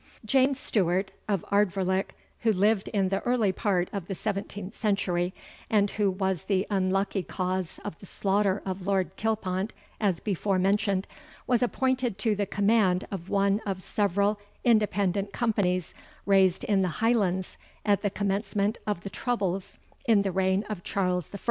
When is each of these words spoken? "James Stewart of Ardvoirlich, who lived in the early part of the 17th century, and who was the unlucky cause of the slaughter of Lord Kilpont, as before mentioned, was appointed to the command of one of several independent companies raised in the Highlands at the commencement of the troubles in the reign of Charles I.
"James 0.25 0.57
Stewart 0.59 1.11
of 1.29 1.45
Ardvoirlich, 1.51 2.07
who 2.39 2.51
lived 2.51 2.87
in 2.87 3.09
the 3.09 3.21
early 3.21 3.51
part 3.51 3.87
of 3.93 4.07
the 4.07 4.15
17th 4.15 4.73
century, 4.73 5.31
and 5.69 5.91
who 5.91 6.09
was 6.09 6.45
the 6.45 6.65
unlucky 6.71 7.21
cause 7.21 7.79
of 7.85 7.99
the 7.99 8.07
slaughter 8.07 8.63
of 8.65 8.87
Lord 8.87 9.15
Kilpont, 9.15 9.73
as 9.99 10.19
before 10.19 10.57
mentioned, 10.57 11.05
was 11.45 11.61
appointed 11.61 12.17
to 12.17 12.35
the 12.35 12.47
command 12.47 13.05
of 13.11 13.29
one 13.29 13.61
of 13.63 13.83
several 13.83 14.39
independent 14.63 15.33
companies 15.33 15.93
raised 16.25 16.63
in 16.63 16.81
the 16.81 16.97
Highlands 17.03 17.59
at 17.85 18.01
the 18.01 18.09
commencement 18.09 18.79
of 18.87 19.01
the 19.01 19.09
troubles 19.11 19.77
in 20.07 20.23
the 20.23 20.31
reign 20.31 20.63
of 20.67 20.83
Charles 20.83 21.29
I. 21.31 21.37